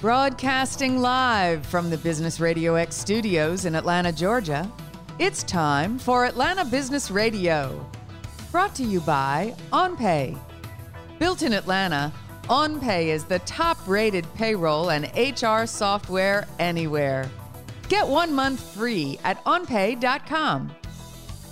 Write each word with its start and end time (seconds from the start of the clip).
Broadcasting 0.00 1.02
live 1.02 1.66
from 1.66 1.90
the 1.90 1.98
Business 1.98 2.40
Radio 2.40 2.76
X 2.76 2.96
studios 2.96 3.66
in 3.66 3.74
Atlanta, 3.74 4.10
Georgia, 4.10 4.66
it's 5.18 5.42
time 5.42 5.98
for 5.98 6.24
Atlanta 6.24 6.64
Business 6.64 7.10
Radio. 7.10 7.86
Brought 8.50 8.74
to 8.76 8.82
you 8.82 9.02
by 9.02 9.54
OnPay. 9.74 10.38
Built 11.18 11.42
in 11.42 11.52
Atlanta, 11.52 12.10
OnPay 12.44 13.08
is 13.08 13.24
the 13.24 13.40
top 13.40 13.76
rated 13.86 14.24
payroll 14.36 14.90
and 14.90 15.04
HR 15.14 15.66
software 15.66 16.48
anywhere. 16.58 17.30
Get 17.90 18.08
one 18.08 18.32
month 18.32 18.62
free 18.74 19.18
at 19.22 19.44
onpay.com. 19.44 20.72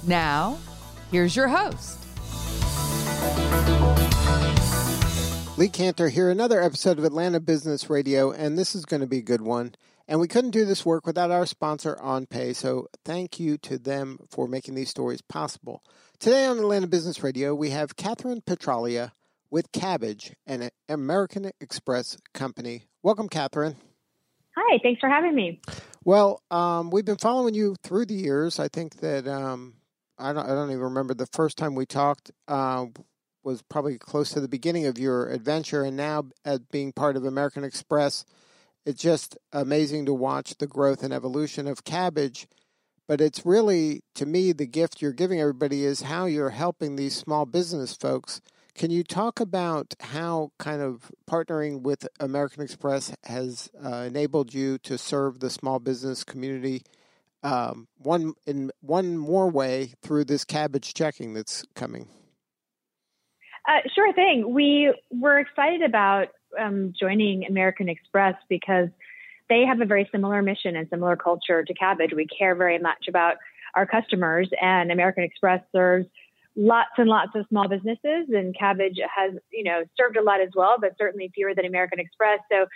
Now, 0.07 0.57
here's 1.11 1.36
your 1.36 1.49
host. 1.49 1.99
Lee 5.59 5.68
Kantor 5.68 6.08
here, 6.08 6.30
another 6.30 6.62
episode 6.62 7.00
of 7.00 7.04
Atlanta 7.04 7.40
Business 7.40 7.90
Radio, 7.90 8.30
and 8.30 8.57
this 8.57 8.76
is 8.76 8.85
going 8.85 9.00
to 9.00 9.08
be 9.08 9.18
a 9.18 9.22
good 9.22 9.40
one. 9.40 9.75
And 10.07 10.21
we 10.21 10.29
couldn't 10.29 10.53
do 10.53 10.64
this 10.64 10.86
work 10.86 11.04
without 11.04 11.32
our 11.32 11.46
sponsor, 11.46 11.98
OnPay, 12.00 12.54
so 12.54 12.86
thank 13.04 13.40
you 13.40 13.58
to 13.58 13.76
them 13.76 14.21
for 14.31 14.46
making 14.46 14.76
these 14.76 14.89
stories 14.89 15.21
possible. 15.21 15.82
Today 16.21 16.46
on 16.46 16.61
Atlanta 16.61 16.86
Business 16.86 17.25
Radio, 17.25 17.57
we 17.57 17.71
have 17.71 17.96
Kathryn 17.96 18.40
Petralia 18.44 19.11
with 19.50 19.72
Kabbage, 19.72 20.32
an 20.46 20.71
American 20.89 21.50
Express 21.61 22.17
company. 22.32 22.84
Welcome, 23.03 23.29
Kathryn. 23.29 23.75
Hi, 24.56 24.79
thanks 24.81 25.00
for 25.00 25.09
having 25.09 25.34
me. 25.34 25.61
Well, 26.04 26.40
um, 26.53 26.90
we've 26.90 27.04
been 27.04 27.18
following 27.18 27.54
you 27.54 27.75
through 27.82 28.06
the 28.06 28.14
years. 28.14 28.61
I 28.61 28.68
think 28.68 29.00
that 29.00 29.26
um, 29.26 29.75
I 30.18 30.32
don't, 30.32 30.45
I 30.45 30.50
don't 30.50 30.70
even 30.70 30.84
remember 30.84 31.14
the 31.14 31.26
first 31.26 31.59
time 31.59 31.75
we 31.75 31.84
talked. 31.84 32.31
Uh, 32.47 32.86
was 33.48 33.62
probably 33.62 33.97
close 33.97 34.30
to 34.30 34.41
the 34.41 34.47
beginning 34.47 34.84
of 34.84 34.98
your 34.98 35.30
adventure, 35.30 35.83
and 35.83 35.97
now 35.97 36.27
as 36.44 36.58
being 36.70 36.92
part 36.92 37.16
of 37.16 37.25
American 37.25 37.64
Express, 37.64 38.27
it's 38.84 39.00
just 39.00 39.39
amazing 39.55 40.05
to 40.05 40.12
watch 40.12 40.59
the 40.59 40.67
growth 40.67 41.03
and 41.03 41.14
evolution 41.14 41.67
of 41.67 41.83
Kabbage. 41.83 42.45
But 43.06 43.23
it's 43.23 43.47
really, 43.47 44.03
to 44.17 44.27
me, 44.27 44.53
the 44.53 44.67
gift 44.67 45.00
you're 45.00 45.14
giving 45.14 45.41
everybody 45.41 45.83
is 45.83 46.03
how 46.03 46.27
you're 46.27 46.50
helping 46.50 46.97
these 46.97 47.17
small 47.17 47.47
business 47.47 47.95
folks. 47.95 48.42
Can 48.75 48.91
you 48.91 49.03
talk 49.03 49.41
about 49.41 49.95
how 49.98 50.53
kind 50.58 50.83
of 50.83 51.11
partnering 51.28 51.80
with 51.80 52.06
American 52.20 52.62
Express 52.62 53.14
has 53.25 53.70
uh, 53.83 54.05
enabled 54.06 54.53
you 54.53 54.77
to 54.80 54.98
serve 54.98 55.41
the 55.41 55.48
small 55.48 55.78
business 55.78 56.23
community 56.23 56.83
um, 57.42 57.89
one 57.97 58.34
in 58.47 58.73
one 58.83 59.17
more 59.17 59.48
way 59.48 59.95
through 60.03 60.27
this 60.27 60.45
Kabbage 60.45 60.92
checking 60.92 61.33
that's 61.33 61.64
coming? 61.75 62.08
Uh, 63.69 63.80
sure 63.94 64.12
thing. 64.14 64.55
We 64.55 64.94
were 65.11 65.38
excited 65.38 65.83
about 65.83 66.28
um, 66.58 66.94
joining 66.98 67.44
American 67.44 67.91
Express 67.91 68.34
because 68.48 68.88
they 69.50 69.64
have 69.66 69.83
a 69.83 69.84
very 69.84 70.08
similar 70.11 70.41
mission 70.41 70.74
and 70.74 70.88
similar 70.88 71.16
culture 71.16 71.62
to 71.62 71.74
Kabbage. 71.74 72.14
We 72.16 72.27
care 72.27 72.55
very 72.55 72.78
much 72.78 73.08
about 73.08 73.36
our 73.74 73.86
customers, 73.86 74.48
and 74.61 74.91
American 74.91 75.22
Express 75.22 75.61
serves 75.70 76.06
lots 76.56 76.91
and 76.96 77.08
lots 77.08 77.33
of 77.34 77.44
small 77.50 77.69
businesses, 77.69 78.28
and 78.30 78.56
Kabbage 78.56 78.96
has, 79.14 79.34
you 79.52 79.64
know, 79.64 79.84
served 79.98 80.16
a 80.16 80.22
lot 80.22 80.41
as 80.41 80.48
well, 80.56 80.77
but 80.80 80.92
certainly 80.96 81.30
fewer 81.34 81.55
than 81.55 81.66
American 81.66 82.00
Express. 82.00 82.41
So 82.50 82.66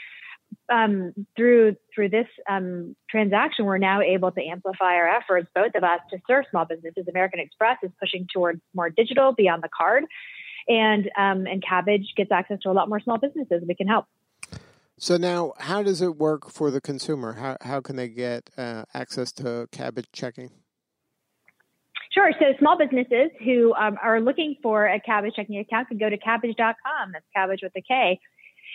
um, 0.70 1.14
through 1.36 1.76
through 1.94 2.10
this 2.10 2.28
um, 2.48 2.94
transaction, 3.08 3.64
we're 3.64 3.78
now 3.78 4.02
able 4.02 4.30
to 4.32 4.42
amplify 4.42 4.94
our 4.96 5.08
efforts, 5.08 5.48
both 5.54 5.74
of 5.74 5.84
us, 5.84 6.00
to 6.10 6.18
serve 6.28 6.44
small 6.50 6.66
businesses. 6.66 7.06
American 7.08 7.40
Express 7.40 7.78
is 7.82 7.90
pushing 7.98 8.26
towards 8.32 8.60
more 8.74 8.90
digital 8.90 9.32
beyond 9.32 9.62
the 9.62 9.70
card, 9.74 10.04
and 10.68 11.10
um, 11.18 11.46
and 11.46 11.62
Kabbage 11.62 12.14
gets 12.16 12.32
access 12.32 12.58
to 12.60 12.70
a 12.70 12.72
lot 12.72 12.88
more 12.88 13.00
small 13.00 13.18
businesses. 13.18 13.62
We 13.66 13.74
can 13.74 13.88
help. 13.88 14.06
So 14.98 15.16
now, 15.16 15.52
how 15.58 15.82
does 15.82 16.00
it 16.00 16.16
work 16.16 16.50
for 16.50 16.70
the 16.70 16.80
consumer? 16.80 17.32
How 17.34 17.56
how 17.60 17.80
can 17.80 17.96
they 17.96 18.08
get 18.08 18.50
uh, 18.56 18.84
access 18.94 19.32
to 19.32 19.69
Kabbage 19.72 20.06
checking? 20.12 20.50
Sure. 22.12 22.31
So 22.38 22.44
small 22.59 22.76
businesses 22.76 23.31
who 23.42 23.75
um, 23.75 23.97
are 24.03 24.20
looking 24.20 24.56
for 24.62 24.87
a 24.87 25.00
Kabbage 25.00 25.34
checking 25.34 25.59
account 25.59 25.88
can 25.88 25.97
go 25.97 26.10
to 26.10 26.19
kabbage.com. 26.19 27.12
That's 27.12 27.25
cabbage 27.34 27.60
with 27.62 27.72
a 27.75 27.81
K. 27.81 28.20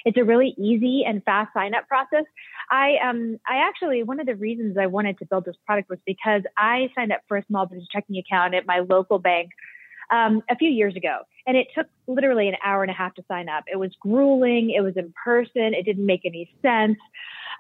It's 0.06 0.18
a 0.18 0.24
really 0.24 0.56
easy 0.58 1.04
and 1.06 1.24
fast 1.24 1.54
sign 1.54 1.76
up 1.76 1.88
process. 1.88 2.26
I 2.70 2.96
um 3.04 3.40
I 3.48 3.68
actually 3.68 4.04
one 4.04 4.20
of 4.20 4.26
the 4.26 4.36
reasons 4.36 4.78
I 4.78 4.88
wanted 4.88 5.18
to 5.20 5.26
build 5.26 5.46
this 5.46 5.56
product 5.66 5.90
was 5.90 6.00
because 6.06 6.42
I 6.58 6.90
signed 6.96 7.12
up 7.12 7.22
for 7.28 7.38
a 7.38 7.46
small 7.46 7.66
business 7.66 7.88
checking 7.92 8.18
account 8.18 8.54
at 8.54 8.66
my 8.66 8.80
local 8.80 9.20
bank 9.20 9.52
um, 10.10 10.44
a 10.50 10.56
few 10.56 10.70
years 10.70 10.96
ago. 10.96 11.20
And 11.46 11.56
it 11.56 11.68
took 11.76 11.88
literally 12.08 12.48
an 12.50 12.56
hour 12.64 12.84
and 12.84 12.92
a 12.92 12.94
half 12.94 13.14
to 13.16 13.24
sign 13.28 13.50
up. 13.50 13.64
It 13.72 13.78
was 13.78 13.92
grueling. 14.00 14.72
It 14.72 14.82
was 14.82 14.98
in 14.98 15.14
person. 15.24 15.74
It 15.74 15.84
didn't 15.84 16.06
make 16.06 16.22
any 16.26 16.52
sense. 16.62 16.98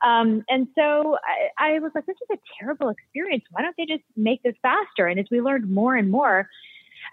Um, 0.06 0.44
and 0.50 0.68
so 0.76 1.18
I, 1.58 1.76
I 1.76 1.80
was 1.80 1.92
like, 1.96 2.06
this 2.06 2.18
is 2.22 2.38
a 2.38 2.40
terrible 2.60 2.90
experience. 2.90 3.44
Why 3.52 3.62
don't 3.62 3.76
they 3.78 3.86
just 3.86 4.04
make 4.16 4.44
this 4.44 4.56
faster? 4.62 5.08
And 5.08 5.20
as 5.20 5.26
we 5.32 5.42
learned 5.42 5.72
more 5.72 5.96
and 5.96 6.12
more 6.12 6.50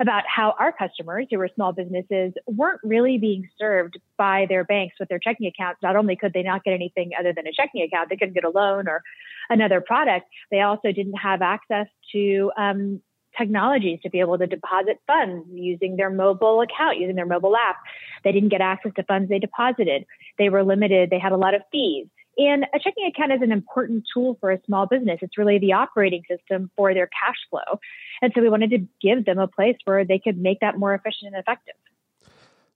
about 0.00 0.24
how 0.26 0.54
our 0.58 0.72
customers, 0.72 1.26
who 1.30 1.38
were 1.38 1.48
small 1.54 1.72
businesses, 1.72 2.32
weren't 2.46 2.80
really 2.82 3.18
being 3.18 3.48
served 3.58 3.98
by 4.16 4.46
their 4.48 4.64
banks 4.64 4.96
with 4.98 5.08
their 5.08 5.18
checking 5.18 5.46
accounts, 5.46 5.80
not 5.82 5.96
only 5.96 6.16
could 6.16 6.32
they 6.32 6.42
not 6.42 6.64
get 6.64 6.72
anything 6.72 7.12
other 7.18 7.32
than 7.32 7.46
a 7.46 7.52
checking 7.52 7.82
account, 7.82 8.08
they 8.08 8.16
couldn't 8.16 8.34
get 8.34 8.44
a 8.44 8.50
loan 8.50 8.88
or 8.88 9.02
another 9.50 9.80
product. 9.80 10.26
They 10.50 10.60
also 10.60 10.90
didn't 10.92 11.14
have 11.14 11.42
access 11.42 11.86
to 12.12 12.50
um, 12.56 13.00
technologies 13.36 14.00
to 14.02 14.10
be 14.10 14.20
able 14.20 14.38
to 14.38 14.46
deposit 14.46 15.00
funds 15.06 15.46
using 15.52 15.96
their 15.96 16.10
mobile 16.10 16.60
account, 16.60 16.98
using 16.98 17.16
their 17.16 17.26
mobile 17.26 17.56
app. 17.56 17.76
They 18.22 18.32
didn't 18.32 18.50
get 18.50 18.60
access 18.60 18.92
to 18.96 19.02
funds 19.04 19.28
they 19.28 19.38
deposited. 19.38 20.06
They 20.38 20.48
were 20.48 20.64
limited. 20.64 21.10
They 21.10 21.18
had 21.18 21.32
a 21.32 21.36
lot 21.36 21.54
of 21.54 21.62
fees. 21.70 22.06
And 22.36 22.64
a 22.74 22.78
checking 22.78 23.06
account 23.06 23.32
is 23.32 23.42
an 23.42 23.52
important 23.52 24.04
tool 24.12 24.36
for 24.40 24.50
a 24.50 24.60
small 24.66 24.86
business. 24.86 25.18
It's 25.22 25.38
really 25.38 25.58
the 25.58 25.74
operating 25.74 26.22
system 26.28 26.70
for 26.76 26.92
their 26.92 27.06
cash 27.06 27.36
flow. 27.48 27.78
And 28.22 28.32
so 28.34 28.42
we 28.42 28.48
wanted 28.48 28.70
to 28.70 28.78
give 29.00 29.24
them 29.24 29.38
a 29.38 29.46
place 29.46 29.76
where 29.84 30.04
they 30.04 30.18
could 30.18 30.38
make 30.38 30.60
that 30.60 30.78
more 30.78 30.94
efficient 30.94 31.34
and 31.34 31.36
effective. 31.36 31.74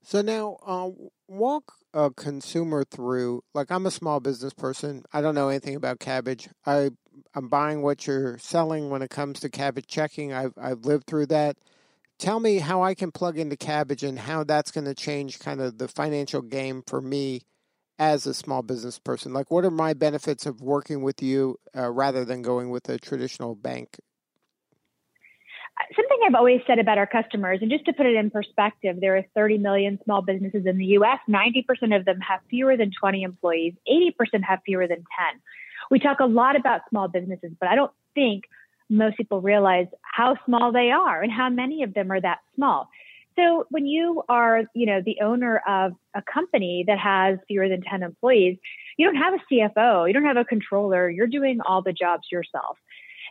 So 0.01 0.21
now, 0.21 0.59
uh, 0.65 0.89
walk 1.29 1.73
a 1.93 2.09
consumer 2.11 2.83
through. 2.83 3.43
Like, 3.53 3.71
I'm 3.71 3.85
a 3.85 3.91
small 3.91 4.19
business 4.19 4.53
person. 4.53 5.03
I 5.13 5.21
don't 5.21 5.35
know 5.35 5.49
anything 5.49 5.75
about 5.75 5.99
Kabbage 5.99 6.49
I 6.65 6.91
I'm 7.35 7.47
buying 7.47 7.81
what 7.81 8.07
you're 8.07 8.37
selling 8.37 8.89
when 8.89 9.01
it 9.01 9.09
comes 9.09 9.39
to 9.41 9.49
Kabbage 9.49 9.87
checking. 9.87 10.33
I've 10.33 10.53
I've 10.57 10.85
lived 10.85 11.05
through 11.07 11.27
that. 11.27 11.57
Tell 12.17 12.39
me 12.39 12.59
how 12.59 12.81
I 12.83 12.95
can 12.95 13.11
plug 13.11 13.37
into 13.37 13.55
Kabbage 13.55 14.07
and 14.07 14.19
how 14.19 14.43
that's 14.43 14.71
going 14.71 14.85
to 14.85 14.93
change 14.93 15.39
kind 15.39 15.61
of 15.61 15.77
the 15.77 15.87
financial 15.87 16.41
game 16.41 16.83
for 16.85 17.01
me 17.01 17.43
as 17.97 18.25
a 18.25 18.33
small 18.33 18.61
business 18.61 18.99
person. 18.99 19.33
Like, 19.33 19.51
what 19.51 19.65
are 19.65 19.71
my 19.71 19.93
benefits 19.93 20.45
of 20.45 20.61
working 20.61 21.01
with 21.01 21.21
you 21.21 21.57
uh, 21.75 21.89
rather 21.89 22.25
than 22.25 22.41
going 22.41 22.69
with 22.69 22.89
a 22.89 22.97
traditional 22.97 23.55
bank? 23.55 23.97
Something 25.95 26.19
I've 26.25 26.35
always 26.35 26.61
said 26.67 26.77
about 26.77 26.97
our 26.97 27.07
customers, 27.07 27.59
and 27.61 27.71
just 27.71 27.85
to 27.85 27.93
put 27.93 28.05
it 28.05 28.15
in 28.15 28.29
perspective, 28.29 28.97
there 28.99 29.17
are 29.17 29.23
30 29.33 29.59
million 29.59 29.99
small 30.03 30.21
businesses 30.21 30.65
in 30.65 30.77
the 30.77 30.85
US. 30.97 31.19
90% 31.27 31.95
of 31.95 32.05
them 32.05 32.19
have 32.19 32.41
fewer 32.49 32.75
than 32.75 32.91
20 32.91 33.23
employees, 33.23 33.73
80% 33.89 34.43
have 34.43 34.59
fewer 34.65 34.87
than 34.87 34.97
10 34.97 35.05
we 35.89 35.99
talk 35.99 36.19
a 36.19 36.25
lot 36.25 36.55
about 36.55 36.81
small 36.89 37.07
businesses, 37.07 37.51
but 37.59 37.69
I 37.69 37.75
don't 37.75 37.91
think 38.13 38.45
most 38.89 39.17
people 39.17 39.41
realize 39.41 39.87
how 40.01 40.35
small 40.45 40.71
they 40.71 40.91
are 40.91 41.21
and 41.21 41.31
how 41.31 41.49
many 41.49 41.83
of 41.83 41.93
them 41.93 42.11
are 42.11 42.21
that 42.21 42.39
small. 42.55 42.89
So 43.35 43.65
when 43.69 43.85
you 43.85 44.23
are, 44.27 44.63
you 44.73 44.85
know, 44.85 45.01
the 45.03 45.17
owner 45.21 45.61
of 45.67 45.93
a 46.13 46.21
company 46.21 46.83
that 46.87 46.97
has 46.97 47.37
fewer 47.47 47.69
than 47.69 47.81
10 47.81 48.03
employees, 48.03 48.57
you 48.97 49.05
don't 49.05 49.15
have 49.15 49.33
a 49.33 49.53
CFO, 49.53 50.07
you 50.07 50.13
don't 50.13 50.25
have 50.25 50.37
a 50.37 50.43
controller, 50.43 51.09
you're 51.09 51.27
doing 51.27 51.61
all 51.61 51.81
the 51.81 51.93
jobs 51.93 52.27
yourself. 52.31 52.77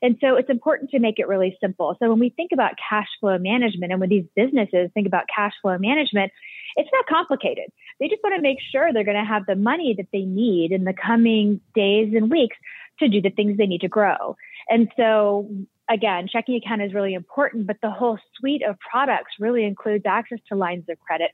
And 0.02 0.16
so 0.20 0.36
it's 0.36 0.50
important 0.50 0.90
to 0.90 0.98
make 0.98 1.18
it 1.18 1.28
really 1.28 1.56
simple. 1.60 1.96
So 2.00 2.08
when 2.08 2.18
we 2.18 2.30
think 2.30 2.52
about 2.52 2.72
cash 2.88 3.08
flow 3.20 3.38
management 3.38 3.92
and 3.92 4.00
when 4.00 4.10
these 4.10 4.26
businesses 4.36 4.90
think 4.94 5.06
about 5.06 5.24
cash 5.34 5.52
flow 5.62 5.76
management, 5.78 6.32
it's 6.76 6.90
not 6.92 7.06
complicated. 7.06 7.70
They 7.98 8.08
just 8.08 8.22
want 8.22 8.36
to 8.36 8.42
make 8.42 8.58
sure 8.72 8.92
they're 8.92 9.04
going 9.04 9.16
to 9.16 9.24
have 9.24 9.46
the 9.46 9.56
money 9.56 9.94
that 9.96 10.08
they 10.12 10.22
need 10.22 10.72
in 10.72 10.84
the 10.84 10.94
coming 10.94 11.60
days 11.74 12.12
and 12.14 12.30
weeks 12.30 12.56
to 13.00 13.08
do 13.08 13.20
the 13.20 13.30
things 13.30 13.56
they 13.56 13.66
need 13.66 13.80
to 13.80 13.88
grow. 13.88 14.36
And 14.68 14.88
so 14.96 15.48
again, 15.88 16.28
checking 16.30 16.56
account 16.56 16.82
is 16.82 16.94
really 16.94 17.14
important, 17.14 17.66
but 17.66 17.76
the 17.82 17.90
whole 17.90 18.18
suite 18.38 18.62
of 18.62 18.76
products 18.78 19.32
really 19.40 19.64
includes 19.64 20.04
access 20.06 20.38
to 20.48 20.54
lines 20.54 20.84
of 20.88 20.98
credit, 21.00 21.30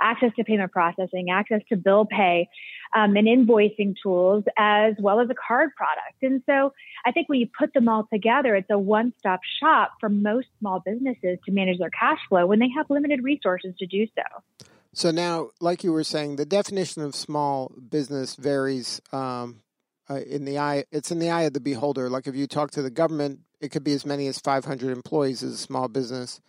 access 0.00 0.30
to 0.36 0.44
payment 0.44 0.72
processing, 0.72 1.30
access 1.30 1.60
to 1.68 1.76
bill 1.76 2.06
pay, 2.06 2.48
um, 2.94 3.16
and 3.16 3.26
invoicing 3.26 3.94
tools, 4.02 4.44
as 4.56 4.94
well 5.00 5.20
as 5.20 5.28
a 5.30 5.34
card 5.34 5.70
product. 5.76 6.22
And 6.22 6.42
so 6.46 6.72
I 7.04 7.12
think 7.12 7.28
when 7.28 7.40
you 7.40 7.48
put 7.58 7.74
them 7.74 7.88
all 7.88 8.06
together, 8.12 8.54
it's 8.54 8.70
a 8.70 8.78
one 8.78 9.12
stop 9.18 9.40
shop 9.60 9.92
for 10.00 10.08
most 10.08 10.46
small 10.60 10.80
businesses 10.84 11.38
to 11.46 11.52
manage 11.52 11.78
their 11.78 11.90
cash 11.90 12.18
flow 12.28 12.46
when 12.46 12.58
they 12.58 12.70
have 12.76 12.86
limited 12.88 13.22
resources 13.22 13.74
to 13.78 13.86
do 13.86 14.06
so. 14.14 14.66
So 14.92 15.10
now, 15.10 15.50
like 15.60 15.84
you 15.84 15.92
were 15.92 16.04
saying, 16.04 16.36
the 16.36 16.46
definition 16.46 17.02
of 17.02 17.14
small 17.14 17.70
business 17.90 18.34
varies 18.34 19.00
um, 19.12 19.60
uh, 20.08 20.14
in 20.14 20.44
the 20.44 20.58
eye. 20.58 20.84
It's 20.90 21.10
in 21.10 21.18
the 21.18 21.30
eye 21.30 21.42
of 21.42 21.52
the 21.52 21.60
beholder. 21.60 22.08
Like 22.08 22.26
if 22.26 22.34
you 22.34 22.46
talk 22.46 22.70
to 22.72 22.82
the 22.82 22.90
government, 22.90 23.40
it 23.60 23.70
could 23.70 23.84
be 23.84 23.92
as 23.92 24.06
many 24.06 24.26
as 24.26 24.38
500 24.38 24.90
employees 24.90 25.42
as 25.42 25.52
a 25.52 25.58
small 25.58 25.88
business. 25.88 26.40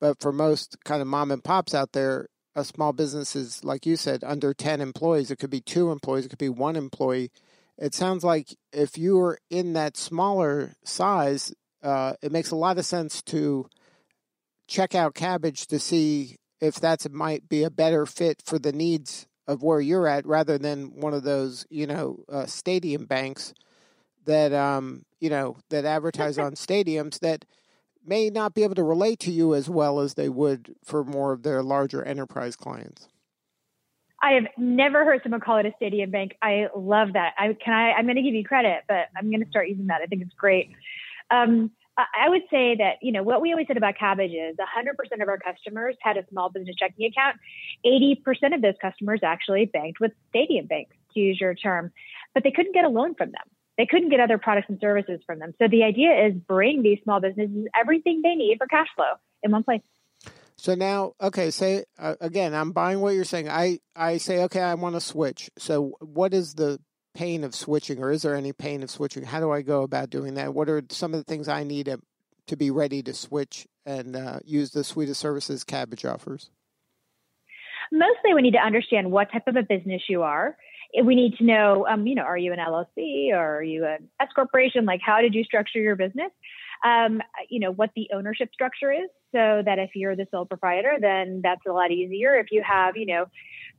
But 0.00 0.20
for 0.20 0.32
most 0.32 0.76
kind 0.84 1.00
of 1.00 1.08
mom 1.08 1.30
and 1.30 1.42
pops 1.42 1.74
out 1.74 1.92
there, 1.92 2.28
a 2.54 2.64
small 2.64 2.92
business 2.92 3.36
is, 3.36 3.62
like 3.64 3.84
you 3.84 3.96
said, 3.96 4.24
under 4.24 4.54
10 4.54 4.80
employees. 4.80 5.30
It 5.30 5.38
could 5.38 5.50
be 5.50 5.60
two 5.60 5.90
employees, 5.90 6.26
it 6.26 6.30
could 6.30 6.38
be 6.38 6.48
one 6.48 6.76
employee. 6.76 7.30
It 7.78 7.94
sounds 7.94 8.24
like 8.24 8.56
if 8.72 8.96
you 8.96 9.20
are 9.20 9.38
in 9.50 9.74
that 9.74 9.96
smaller 9.96 10.74
size, 10.82 11.52
uh, 11.82 12.14
it 12.22 12.32
makes 12.32 12.50
a 12.50 12.56
lot 12.56 12.78
of 12.78 12.86
sense 12.86 13.22
to 13.24 13.68
check 14.66 14.94
out 14.94 15.14
Kabbage 15.14 15.66
to 15.66 15.78
see 15.78 16.36
if 16.60 16.76
that's 16.76 17.08
might 17.10 17.48
be 17.48 17.62
a 17.62 17.70
better 17.70 18.06
fit 18.06 18.42
for 18.44 18.58
the 18.58 18.72
needs 18.72 19.26
of 19.46 19.62
where 19.62 19.80
you're 19.80 20.08
at 20.08 20.26
rather 20.26 20.58
than 20.58 21.00
one 21.00 21.12
of 21.14 21.22
those, 21.22 21.66
you 21.70 21.86
know, 21.86 22.24
uh, 22.30 22.46
stadium 22.46 23.04
banks 23.04 23.52
that, 24.24 24.52
um, 24.52 25.04
you 25.20 25.30
know, 25.30 25.56
that 25.70 25.84
advertise 25.84 26.38
on 26.38 26.52
stadiums 26.52 27.20
that 27.20 27.44
may 28.04 28.30
not 28.30 28.54
be 28.54 28.62
able 28.62 28.74
to 28.76 28.84
relate 28.84 29.18
to 29.20 29.32
you 29.32 29.54
as 29.54 29.68
well 29.68 30.00
as 30.00 30.14
they 30.14 30.28
would 30.28 30.76
for 30.84 31.04
more 31.04 31.32
of 31.32 31.42
their 31.42 31.62
larger 31.62 32.04
enterprise 32.04 32.56
clients. 32.56 33.08
I 34.22 34.32
have 34.32 34.46
never 34.56 35.04
heard 35.04 35.20
someone 35.22 35.40
call 35.40 35.58
it 35.58 35.66
a 35.66 35.72
stadium 35.76 36.10
bank. 36.10 36.36
I 36.40 36.68
love 36.74 37.12
that. 37.12 37.34
I 37.38 37.56
can 37.62 37.74
I 37.74 37.92
I'm 37.92 38.06
going 38.06 38.16
to 38.16 38.22
give 38.22 38.34
you 38.34 38.44
credit, 38.44 38.84
but 38.88 39.08
I'm 39.16 39.30
going 39.30 39.42
to 39.42 39.50
start 39.50 39.68
using 39.68 39.88
that. 39.88 40.00
I 40.02 40.06
think 40.06 40.22
it's 40.22 40.34
great. 40.34 40.70
Um, 41.30 41.70
I 41.98 42.28
would 42.28 42.42
say 42.50 42.76
that, 42.76 42.96
you 43.00 43.10
know, 43.10 43.22
what 43.22 43.40
we 43.40 43.52
always 43.52 43.66
said 43.66 43.78
about 43.78 43.94
Kabbage 43.96 44.34
is 44.34 44.56
100% 44.56 45.22
of 45.22 45.28
our 45.28 45.38
customers 45.38 45.96
had 46.00 46.18
a 46.18 46.26
small 46.28 46.50
business 46.50 46.76
checking 46.76 47.06
account. 47.06 47.38
80% 47.86 48.54
of 48.54 48.60
those 48.60 48.74
customers 48.82 49.20
actually 49.22 49.64
banked 49.64 49.98
with 49.98 50.12
stadium 50.28 50.66
banks, 50.66 50.94
to 51.14 51.20
use 51.20 51.40
your 51.40 51.54
term, 51.54 51.92
but 52.34 52.42
they 52.44 52.50
couldn't 52.50 52.74
get 52.74 52.84
a 52.84 52.88
loan 52.88 53.14
from 53.14 53.30
them. 53.30 53.55
They 53.76 53.86
couldn't 53.86 54.08
get 54.08 54.20
other 54.20 54.38
products 54.38 54.68
and 54.68 54.80
services 54.80 55.20
from 55.26 55.38
them. 55.38 55.52
So 55.58 55.68
the 55.68 55.82
idea 55.82 56.26
is 56.26 56.34
bring 56.34 56.82
these 56.82 56.98
small 57.04 57.20
businesses 57.20 57.66
everything 57.78 58.22
they 58.22 58.34
need 58.34 58.56
for 58.58 58.66
cash 58.66 58.88
flow 58.94 59.12
in 59.42 59.50
one 59.50 59.64
place. 59.64 59.82
So 60.56 60.74
now, 60.74 61.12
okay, 61.20 61.50
say 61.50 61.84
uh, 61.98 62.14
again, 62.20 62.54
I'm 62.54 62.72
buying 62.72 63.00
what 63.00 63.14
you're 63.14 63.24
saying. 63.24 63.48
I 63.48 63.80
I 63.94 64.16
say, 64.16 64.44
okay, 64.44 64.62
I 64.62 64.74
want 64.74 64.94
to 64.94 65.00
switch. 65.00 65.50
So 65.58 65.96
what 66.00 66.32
is 66.32 66.54
the 66.54 66.80
pain 67.14 67.44
of 67.44 67.54
switching, 67.54 68.02
or 68.02 68.10
is 68.10 68.22
there 68.22 68.34
any 68.34 68.52
pain 68.52 68.82
of 68.82 68.90
switching? 68.90 69.24
How 69.24 69.40
do 69.40 69.50
I 69.50 69.62
go 69.62 69.82
about 69.82 70.10
doing 70.10 70.34
that? 70.34 70.54
What 70.54 70.68
are 70.68 70.82
some 70.90 71.14
of 71.14 71.20
the 71.20 71.24
things 71.24 71.48
I 71.48 71.64
need 71.64 71.86
to, 71.86 71.98
to 72.46 72.56
be 72.56 72.70
ready 72.70 73.02
to 73.02 73.14
switch 73.14 73.66
and 73.84 74.14
uh, 74.14 74.40
use 74.44 74.70
the 74.70 74.84
suite 74.84 75.08
of 75.08 75.16
services 75.16 75.64
Kabbage 75.64 76.10
offers? 76.10 76.50
Mostly, 77.92 78.34
we 78.34 78.42
need 78.42 78.52
to 78.52 78.64
understand 78.64 79.10
what 79.10 79.30
type 79.32 79.46
of 79.46 79.56
a 79.56 79.62
business 79.62 80.02
you 80.08 80.22
are 80.22 80.56
we 81.04 81.14
need 81.14 81.36
to 81.38 81.44
know, 81.44 81.86
um, 81.88 82.06
you 82.06 82.14
know, 82.14 82.22
are 82.22 82.38
you 82.38 82.52
an 82.52 82.58
LLC 82.58 83.30
or 83.32 83.56
are 83.56 83.62
you 83.62 83.84
an 83.84 84.08
S 84.20 84.28
corporation? 84.34 84.84
Like, 84.84 85.00
how 85.04 85.20
did 85.20 85.34
you 85.34 85.44
structure 85.44 85.78
your 85.78 85.96
business? 85.96 86.30
Um, 86.84 87.20
you 87.48 87.60
know, 87.60 87.72
what 87.72 87.90
the 87.96 88.08
ownership 88.14 88.50
structure 88.52 88.92
is, 88.92 89.08
so 89.32 89.62
that 89.64 89.78
if 89.78 89.90
you're 89.94 90.16
the 90.16 90.26
sole 90.30 90.44
proprietor, 90.44 90.96
then 91.00 91.40
that's 91.42 91.62
a 91.68 91.72
lot 91.72 91.90
easier. 91.90 92.34
If 92.34 92.46
you 92.50 92.62
have, 92.62 92.96
you 92.96 93.06
know, 93.06 93.26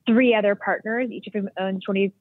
three 0.08 0.34
other 0.34 0.56
partners, 0.56 1.10
each 1.12 1.28
of 1.28 1.34
whom 1.34 1.50
owns 1.60 1.84
25%, 1.88 2.14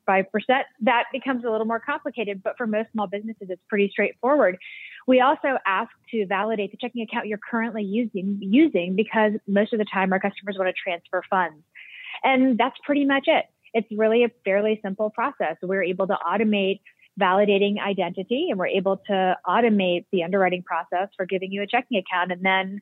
that 0.82 1.04
becomes 1.12 1.44
a 1.44 1.50
little 1.50 1.66
more 1.66 1.80
complicated. 1.80 2.42
But 2.42 2.56
for 2.56 2.66
most 2.66 2.90
small 2.92 3.06
businesses, 3.06 3.48
it's 3.48 3.62
pretty 3.68 3.88
straightforward. 3.90 4.58
We 5.06 5.20
also 5.20 5.58
ask 5.66 5.90
to 6.10 6.26
validate 6.26 6.72
the 6.72 6.78
checking 6.80 7.02
account 7.02 7.26
you're 7.26 7.38
currently 7.38 7.84
using, 7.84 8.38
using 8.40 8.96
because 8.96 9.32
most 9.46 9.72
of 9.72 9.78
the 9.78 9.86
time 9.92 10.12
our 10.12 10.20
customers 10.20 10.56
want 10.58 10.68
to 10.68 10.74
transfer 10.74 11.22
funds. 11.30 11.62
And 12.24 12.58
that's 12.58 12.76
pretty 12.84 13.04
much 13.04 13.24
it 13.26 13.44
it's 13.76 13.88
really 13.92 14.24
a 14.24 14.30
fairly 14.44 14.80
simple 14.82 15.10
process. 15.10 15.56
We're 15.62 15.82
able 15.82 16.06
to 16.06 16.16
automate 16.26 16.80
validating 17.20 17.78
identity 17.78 18.48
and 18.50 18.58
we're 18.58 18.68
able 18.68 18.96
to 19.08 19.36
automate 19.46 20.06
the 20.12 20.24
underwriting 20.24 20.62
process 20.62 21.08
for 21.16 21.26
giving 21.26 21.52
you 21.52 21.62
a 21.62 21.66
checking 21.66 21.98
account. 21.98 22.32
And 22.32 22.42
then 22.42 22.80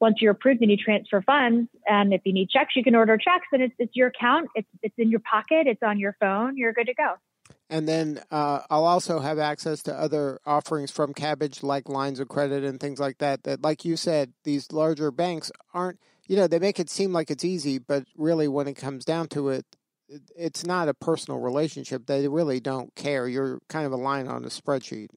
once 0.00 0.16
you're 0.20 0.32
approved 0.32 0.62
and 0.62 0.70
you 0.70 0.78
transfer 0.78 1.20
funds, 1.20 1.68
and 1.86 2.14
if 2.14 2.22
you 2.24 2.32
need 2.32 2.48
checks, 2.48 2.74
you 2.74 2.82
can 2.82 2.94
order 2.94 3.18
checks 3.18 3.46
and 3.52 3.62
it's, 3.62 3.74
it's 3.78 3.94
your 3.94 4.08
account, 4.08 4.48
it's, 4.54 4.68
it's 4.82 4.94
in 4.96 5.10
your 5.10 5.20
pocket, 5.20 5.66
it's 5.66 5.82
on 5.82 5.98
your 5.98 6.16
phone, 6.18 6.56
you're 6.56 6.72
good 6.72 6.86
to 6.86 6.94
go. 6.94 7.14
And 7.68 7.86
then 7.86 8.22
uh, 8.30 8.60
I'll 8.70 8.86
also 8.86 9.20
have 9.20 9.38
access 9.38 9.82
to 9.84 9.94
other 9.94 10.40
offerings 10.46 10.90
from 10.90 11.12
Kabbage, 11.12 11.62
like 11.62 11.88
lines 11.88 12.18
of 12.18 12.28
credit 12.28 12.64
and 12.64 12.80
things 12.80 12.98
like 12.98 13.18
that. 13.18 13.42
That, 13.42 13.62
like 13.62 13.84
you 13.84 13.96
said, 13.96 14.32
these 14.44 14.72
larger 14.72 15.10
banks 15.10 15.52
aren't, 15.74 16.00
you 16.26 16.36
know, 16.36 16.46
they 16.46 16.58
make 16.58 16.80
it 16.80 16.88
seem 16.88 17.12
like 17.12 17.30
it's 17.30 17.44
easy, 17.44 17.78
but 17.78 18.04
really 18.16 18.48
when 18.48 18.68
it 18.68 18.74
comes 18.74 19.04
down 19.04 19.28
to 19.28 19.50
it, 19.50 19.66
it's 20.36 20.64
not 20.64 20.88
a 20.88 20.94
personal 20.94 21.40
relationship. 21.40 22.06
They 22.06 22.26
really 22.28 22.60
don't 22.60 22.94
care. 22.94 23.28
You're 23.28 23.60
kind 23.68 23.86
of 23.86 23.92
a 23.92 23.96
line 23.96 24.28
on 24.28 24.44
a 24.44 24.48
spreadsheet. 24.48 25.08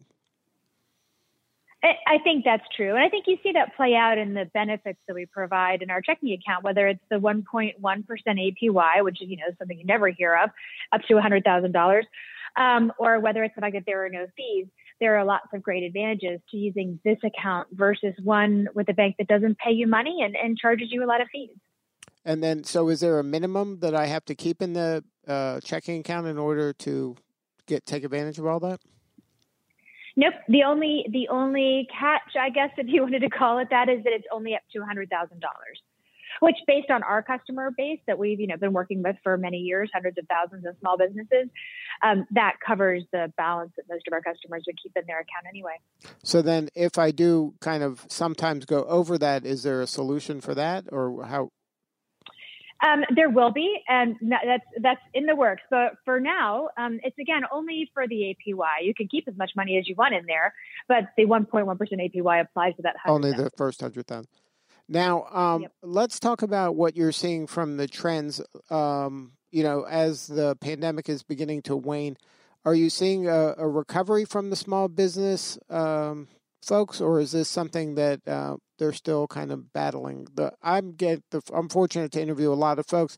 I 1.83 2.17
think 2.23 2.45
that's 2.45 2.63
true. 2.73 2.95
And 2.95 3.03
I 3.03 3.09
think 3.09 3.25
you 3.27 3.37
see 3.43 3.51
that 3.53 3.75
play 3.75 3.93
out 3.93 4.17
in 4.17 4.33
the 4.33 4.45
benefits 4.53 4.99
that 5.05 5.13
we 5.13 5.25
provide 5.25 5.81
in 5.81 5.89
our 5.89 6.01
checking 6.01 6.31
account, 6.31 6.63
whether 6.63 6.87
it's 6.87 7.03
the 7.09 7.17
1.1% 7.17 7.73
APY, 7.81 9.03
which 9.03 9.21
is, 9.21 9.29
you 9.29 9.35
know, 9.35 9.53
something 9.59 9.77
you 9.77 9.85
never 9.85 10.07
hear 10.07 10.33
of, 10.33 10.49
up 10.93 11.01
to 11.09 11.15
$100,000, 11.15 12.03
um, 12.55 12.93
or 12.97 13.19
whether 13.19 13.43
it's 13.43 13.55
the 13.55 13.61
fact 13.61 13.73
that 13.73 13.83
there 13.85 14.05
are 14.05 14.09
no 14.09 14.27
fees. 14.37 14.67
There 15.01 15.17
are 15.17 15.25
lots 15.25 15.47
of 15.53 15.61
great 15.61 15.83
advantages 15.83 16.39
to 16.51 16.57
using 16.57 17.01
this 17.03 17.17
account 17.25 17.67
versus 17.73 18.13
one 18.23 18.69
with 18.73 18.87
a 18.87 18.93
bank 18.93 19.15
that 19.17 19.27
doesn't 19.27 19.57
pay 19.57 19.71
you 19.71 19.85
money 19.85 20.21
and, 20.23 20.37
and 20.37 20.57
charges 20.57 20.87
you 20.89 21.03
a 21.03 21.07
lot 21.07 21.19
of 21.19 21.27
fees. 21.33 21.57
And 22.25 22.41
then, 22.41 22.63
so 22.63 22.89
is 22.89 23.01
there 23.01 23.19
a 23.19 23.23
minimum 23.23 23.79
that 23.79 23.93
I 23.93 24.05
have 24.05 24.23
to 24.25 24.35
keep 24.35 24.61
in 24.61 24.73
the 24.73 25.03
uh, 25.27 25.59
checking 25.61 25.99
account 25.99 26.27
in 26.27 26.37
order 26.37 26.73
to 26.73 27.15
get 27.65 27.85
take 27.85 28.03
advantage 28.03 28.39
of 28.39 28.45
all 28.45 28.59
that? 28.61 28.79
Nope. 30.15 30.33
The 30.47 30.63
only 30.63 31.05
the 31.11 31.27
only 31.29 31.87
catch, 31.91 32.35
I 32.39 32.49
guess, 32.49 32.69
if 32.77 32.87
you 32.87 33.01
wanted 33.03 33.19
to 33.19 33.29
call 33.29 33.59
it 33.59 33.69
that, 33.71 33.89
is 33.89 34.03
that 34.03 34.13
it's 34.13 34.27
only 34.31 34.55
up 34.55 34.61
to 34.73 34.83
hundred 34.83 35.09
thousand 35.09 35.39
dollars. 35.39 35.81
Which, 36.39 36.55
based 36.65 36.89
on 36.89 37.03
our 37.03 37.21
customer 37.21 37.69
base 37.77 37.99
that 38.07 38.17
we've 38.17 38.39
you 38.39 38.47
know 38.47 38.57
been 38.57 38.73
working 38.73 39.03
with 39.03 39.15
for 39.21 39.37
many 39.37 39.57
years, 39.57 39.89
hundreds 39.93 40.17
of 40.17 40.25
thousands 40.27 40.65
of 40.65 40.75
small 40.79 40.97
businesses, 40.97 41.49
um, 42.01 42.25
that 42.31 42.55
covers 42.65 43.03
the 43.11 43.31
balance 43.37 43.71
that 43.77 43.83
most 43.89 44.07
of 44.07 44.13
our 44.13 44.21
customers 44.21 44.63
would 44.65 44.77
keep 44.81 44.93
in 44.95 45.03
their 45.05 45.19
account 45.19 45.45
anyway. 45.47 45.75
So 46.23 46.41
then, 46.41 46.69
if 46.75 46.97
I 46.97 47.11
do 47.11 47.53
kind 47.61 47.83
of 47.83 48.05
sometimes 48.09 48.65
go 48.65 48.83
over 48.85 49.17
that, 49.19 49.45
is 49.45 49.63
there 49.63 49.81
a 49.81 49.87
solution 49.87 50.41
for 50.41 50.55
that, 50.55 50.85
or 50.91 51.23
how 51.25 51.51
um, 52.83 53.03
there 53.15 53.29
will 53.29 53.51
be, 53.51 53.81
and 53.87 54.15
that's 54.21 54.63
that's 54.81 55.01
in 55.13 55.25
the 55.25 55.35
works. 55.35 55.63
But 55.69 55.93
for 56.03 56.19
now, 56.19 56.69
um, 56.77 56.99
it's 57.03 57.17
again 57.17 57.43
only 57.51 57.89
for 57.93 58.07
the 58.07 58.35
APY. 58.35 58.83
You 58.83 58.93
can 58.93 59.07
keep 59.07 59.27
as 59.27 59.37
much 59.37 59.51
money 59.55 59.77
as 59.77 59.87
you 59.87 59.95
want 59.97 60.13
in 60.13 60.25
there, 60.25 60.53
but 60.87 61.05
the 61.17 61.25
1.1 61.25 61.77
percent 61.77 62.01
APY 62.01 62.41
applies 62.41 62.75
to 62.75 62.81
that. 62.83 62.95
Only 63.05 63.31
the 63.31 63.49
first 63.57 63.81
hundred 63.81 64.07
thousand. 64.07 64.27
Now, 64.89 65.23
um, 65.31 65.61
yep. 65.61 65.71
let's 65.81 66.19
talk 66.19 66.41
about 66.41 66.75
what 66.75 66.97
you're 66.97 67.13
seeing 67.13 67.47
from 67.47 67.77
the 67.77 67.87
trends. 67.87 68.41
Um, 68.69 69.31
you 69.49 69.63
know, 69.63 69.83
as 69.83 70.27
the 70.27 70.57
pandemic 70.57 71.07
is 71.07 71.23
beginning 71.23 71.61
to 71.63 71.75
wane, 71.75 72.17
are 72.65 72.75
you 72.75 72.89
seeing 72.89 73.27
a, 73.27 73.55
a 73.57 73.67
recovery 73.67 74.25
from 74.25 74.49
the 74.49 74.55
small 74.55 74.89
business 74.89 75.57
um, 75.69 76.27
folks, 76.61 76.99
or 76.99 77.19
is 77.19 77.31
this 77.31 77.47
something 77.47 77.95
that 77.95 78.27
uh, 78.27 78.57
they're 78.83 78.91
still 78.91 79.27
kind 79.27 79.51
of 79.51 79.71
battling? 79.71 80.27
The 80.35 80.51
I'm 80.61 80.91
get 80.91 81.23
the 81.31 81.41
I'm 81.53 81.69
fortunate 81.69 82.11
to 82.11 82.21
interview 82.21 82.51
a 82.51 82.53
lot 82.53 82.79
of 82.79 82.85
folks. 82.85 83.17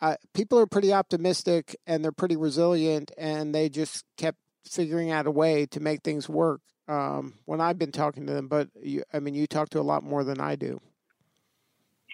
Uh, 0.00 0.14
people 0.34 0.58
are 0.58 0.66
pretty 0.66 0.92
optimistic 0.92 1.76
and 1.86 2.04
they're 2.04 2.12
pretty 2.12 2.36
resilient, 2.36 3.10
and 3.18 3.52
they 3.52 3.68
just 3.68 4.04
kept 4.16 4.38
figuring 4.70 5.10
out 5.10 5.26
a 5.26 5.30
way 5.32 5.66
to 5.66 5.80
make 5.80 6.02
things 6.02 6.28
work. 6.28 6.60
Um, 6.86 7.34
when 7.46 7.60
I've 7.60 7.78
been 7.78 7.92
talking 7.92 8.26
to 8.26 8.32
them, 8.34 8.46
but 8.46 8.68
you, 8.80 9.02
I 9.12 9.18
mean, 9.18 9.34
you 9.34 9.46
talk 9.46 9.70
to 9.70 9.80
a 9.80 9.82
lot 9.82 10.04
more 10.04 10.22
than 10.22 10.38
I 10.38 10.54
do. 10.54 10.80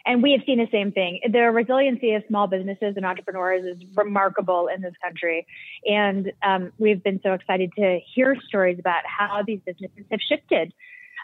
And 0.06 0.22
we 0.22 0.32
have 0.32 0.40
seen 0.46 0.58
the 0.58 0.68
same 0.72 0.92
thing. 0.92 1.20
The 1.30 1.50
resiliency 1.50 2.14
of 2.14 2.22
small 2.28 2.46
businesses 2.46 2.94
and 2.96 3.04
entrepreneurs 3.04 3.64
is 3.64 3.82
remarkable 3.96 4.68
in 4.74 4.80
this 4.80 4.94
country. 5.02 5.46
And 5.84 6.32
um, 6.42 6.72
we've 6.78 7.02
been 7.02 7.20
so 7.22 7.32
excited 7.32 7.72
to 7.76 7.98
hear 8.14 8.36
stories 8.48 8.78
about 8.78 9.02
how 9.04 9.42
these 9.46 9.60
businesses 9.66 10.04
have 10.10 10.20
shifted 10.26 10.72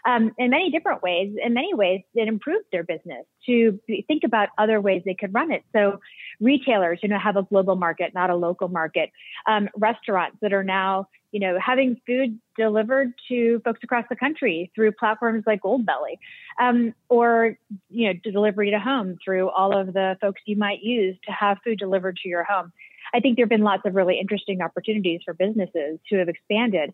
um, 0.05 0.31
in 0.37 0.49
many 0.49 0.69
different 0.71 1.01
ways. 1.01 1.35
In 1.43 1.53
many 1.53 1.73
ways, 1.73 2.01
it 2.13 2.27
improved 2.27 2.65
their 2.71 2.83
business 2.83 3.25
to 3.45 3.79
think 4.07 4.23
about 4.23 4.49
other 4.57 4.81
ways 4.81 5.01
they 5.05 5.13
could 5.13 5.33
run 5.33 5.51
it. 5.51 5.63
So, 5.73 5.99
retailers, 6.39 6.99
you 7.01 7.09
know, 7.09 7.19
have 7.19 7.37
a 7.37 7.43
global 7.43 7.75
market, 7.75 8.13
not 8.13 8.29
a 8.29 8.35
local 8.35 8.67
market. 8.67 9.11
Um, 9.47 9.69
restaurants 9.75 10.37
that 10.41 10.53
are 10.53 10.63
now, 10.63 11.07
you 11.31 11.39
know, 11.39 11.57
having 11.59 11.99
food 12.05 12.39
delivered 12.57 13.13
to 13.29 13.61
folks 13.63 13.79
across 13.83 14.05
the 14.09 14.15
country 14.15 14.71
through 14.75 14.91
platforms 14.93 15.43
like 15.45 15.61
Goldbelly, 15.61 16.17
um, 16.59 16.93
or 17.09 17.57
you 17.89 18.07
know, 18.07 18.19
delivery 18.23 18.71
to 18.71 18.79
home 18.79 19.17
through 19.23 19.49
all 19.49 19.77
of 19.77 19.93
the 19.93 20.17
folks 20.21 20.41
you 20.45 20.55
might 20.55 20.81
use 20.81 21.17
to 21.25 21.31
have 21.31 21.57
food 21.63 21.79
delivered 21.79 22.17
to 22.17 22.29
your 22.29 22.43
home. 22.43 22.71
I 23.13 23.19
think 23.19 23.37
there 23.37 23.45
have 23.45 23.49
been 23.49 23.61
lots 23.61 23.83
of 23.85 23.95
really 23.95 24.19
interesting 24.19 24.61
opportunities 24.61 25.21
for 25.23 25.33
businesses 25.33 25.99
to 26.09 26.17
have 26.17 26.29
expanded. 26.29 26.93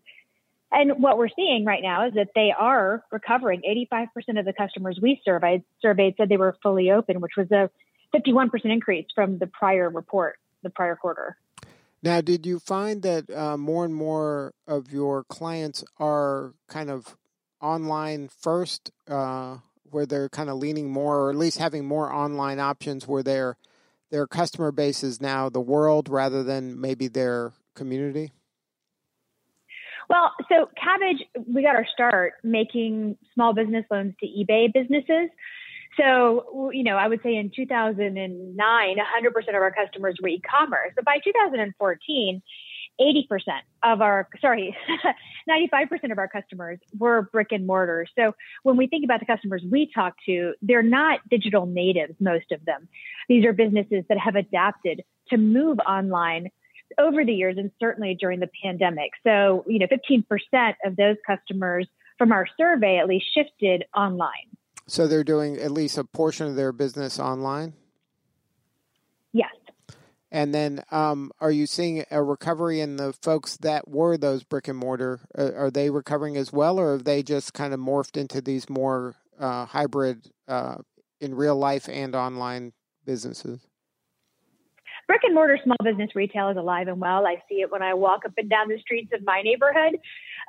And 0.74 1.00
what 1.00 1.18
we're 1.18 1.28
seeing 1.28 1.64
right 1.64 1.82
now 1.82 2.08
is 2.08 2.14
that 2.14 2.30
they 2.34 2.52
are 2.56 3.04
recovering. 3.12 3.62
85% 3.92 4.40
of 4.40 4.44
the 4.44 4.52
customers 4.52 4.98
we 5.00 5.20
surveyed 5.24 5.62
surveyed 5.80 6.14
said 6.16 6.28
they 6.28 6.36
were 6.36 6.56
fully 6.64 6.90
open, 6.90 7.20
which 7.20 7.34
was 7.36 7.48
a 7.52 7.70
51% 8.12 8.48
increase 8.64 9.06
from 9.14 9.38
the 9.38 9.46
prior 9.46 9.88
report, 9.88 10.36
the 10.64 10.70
prior 10.70 10.96
quarter. 10.96 11.36
Now, 12.02 12.20
did 12.20 12.44
you 12.44 12.58
find 12.58 13.02
that 13.02 13.30
uh, 13.30 13.56
more 13.56 13.84
and 13.84 13.94
more 13.94 14.52
of 14.66 14.90
your 14.92 15.22
clients 15.24 15.84
are 15.98 16.54
kind 16.68 16.90
of 16.90 17.16
online 17.60 18.28
first, 18.28 18.90
uh, 19.08 19.58
where 19.90 20.06
they're 20.06 20.28
kind 20.28 20.50
of 20.50 20.58
leaning 20.58 20.90
more, 20.90 21.20
or 21.20 21.30
at 21.30 21.36
least 21.36 21.58
having 21.58 21.84
more 21.84 22.12
online 22.12 22.58
options 22.58 23.06
where 23.06 23.22
they're 23.22 23.56
their 24.10 24.26
customer 24.26 24.70
base 24.70 25.02
is 25.02 25.20
now 25.20 25.48
the 25.48 25.60
world 25.60 26.08
rather 26.08 26.42
than 26.42 26.80
maybe 26.80 27.08
their 27.08 27.52
community? 27.74 28.32
Well, 30.08 30.32
so 30.48 30.68
Kabbage, 30.76 31.20
we 31.52 31.62
got 31.62 31.76
our 31.76 31.86
start 31.92 32.34
making 32.42 33.16
small 33.34 33.52
business 33.52 33.84
loans 33.90 34.14
to 34.20 34.26
eBay 34.26 34.72
businesses. 34.72 35.30
So, 35.96 36.70
you 36.72 36.82
know, 36.82 36.96
I 36.96 37.06
would 37.06 37.20
say 37.22 37.36
in 37.36 37.50
2009, 37.54 38.96
100% 38.96 39.48
of 39.48 39.54
our 39.54 39.72
customers 39.72 40.16
were 40.20 40.28
e-commerce. 40.28 40.92
But 40.96 41.04
by 41.04 41.18
2014, 41.24 42.42
80% 43.00 43.24
of 43.82 44.00
our, 44.00 44.28
sorry, 44.40 44.76
95% 45.48 46.12
of 46.12 46.18
our 46.18 46.28
customers 46.28 46.78
were 46.98 47.28
brick 47.32 47.48
and 47.50 47.66
mortar. 47.66 48.06
So 48.16 48.34
when 48.62 48.76
we 48.76 48.86
think 48.86 49.04
about 49.04 49.20
the 49.20 49.26
customers 49.26 49.62
we 49.70 49.90
talk 49.92 50.14
to, 50.26 50.54
they're 50.62 50.82
not 50.82 51.20
digital 51.28 51.66
natives, 51.66 52.14
most 52.20 52.52
of 52.52 52.64
them. 52.64 52.88
These 53.28 53.44
are 53.44 53.52
businesses 53.52 54.04
that 54.08 54.18
have 54.18 54.36
adapted 54.36 55.02
to 55.30 55.36
move 55.36 55.78
online 55.80 56.50
over 56.98 57.24
the 57.24 57.32
years 57.32 57.56
and 57.58 57.70
certainly 57.80 58.16
during 58.18 58.40
the 58.40 58.50
pandemic. 58.62 59.10
So, 59.24 59.64
you 59.66 59.78
know, 59.78 59.86
15% 59.86 60.74
of 60.84 60.96
those 60.96 61.16
customers 61.26 61.86
from 62.18 62.32
our 62.32 62.46
survey 62.56 62.98
at 62.98 63.08
least 63.08 63.26
shifted 63.34 63.84
online. 63.96 64.30
So 64.86 65.06
they're 65.06 65.24
doing 65.24 65.56
at 65.56 65.70
least 65.70 65.98
a 65.98 66.04
portion 66.04 66.46
of 66.46 66.56
their 66.56 66.72
business 66.72 67.18
online? 67.18 67.74
Yes. 69.32 69.54
And 70.30 70.52
then, 70.52 70.82
um, 70.90 71.30
are 71.40 71.50
you 71.50 71.66
seeing 71.66 72.04
a 72.10 72.22
recovery 72.22 72.80
in 72.80 72.96
the 72.96 73.12
folks 73.22 73.56
that 73.58 73.88
were 73.88 74.16
those 74.16 74.42
brick 74.42 74.68
and 74.68 74.78
mortar? 74.78 75.20
Are, 75.36 75.54
are 75.54 75.70
they 75.70 75.90
recovering 75.90 76.36
as 76.36 76.52
well, 76.52 76.78
or 76.78 76.92
have 76.92 77.04
they 77.04 77.22
just 77.22 77.54
kind 77.54 77.72
of 77.72 77.80
morphed 77.80 78.16
into 78.16 78.40
these 78.40 78.68
more 78.68 79.14
uh, 79.38 79.64
hybrid 79.66 80.28
uh, 80.48 80.76
in 81.20 81.34
real 81.34 81.56
life 81.56 81.88
and 81.88 82.14
online 82.16 82.72
businesses? 83.04 83.60
Brick 85.06 85.22
and 85.24 85.34
mortar 85.34 85.58
small 85.62 85.76
business 85.82 86.10
retail 86.14 86.50
is 86.50 86.56
alive 86.56 86.88
and 86.88 87.00
well. 87.00 87.26
I 87.26 87.42
see 87.48 87.56
it 87.56 87.70
when 87.70 87.82
I 87.82 87.94
walk 87.94 88.24
up 88.24 88.32
and 88.36 88.48
down 88.48 88.68
the 88.68 88.78
streets 88.78 89.10
of 89.12 89.24
my 89.24 89.42
neighborhood 89.42 89.98